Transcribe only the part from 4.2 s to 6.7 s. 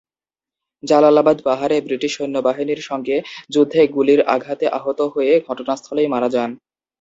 আঘাতে আহত হয়ে ঘটনাস্থলেই মারা যান।